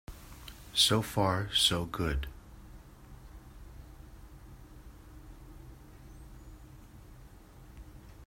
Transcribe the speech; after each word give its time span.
So 0.73 1.03
far 1.03 1.51
so 1.53 1.85
good. 1.85 2.25